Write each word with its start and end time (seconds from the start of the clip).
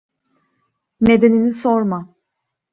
Nedenini 1.05 1.53
sorma. 1.61 2.03